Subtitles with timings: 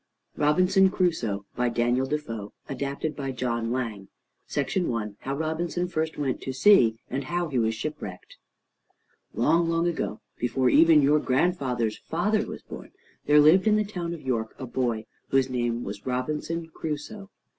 [0.35, 4.07] ROBINSON CRUSOE By DANIEL DEFOE ADAPTED BY JOHN LANG
[4.57, 8.37] I HOW ROBINSON FIRST WENT TO SEA; AND HOW HE WAS SHIPWRECKED
[9.35, 12.89] Long, long ago, before even your grandfather's father was born,
[13.27, 17.29] there lived in the town of York a boy whose name was Robinson Crusoe.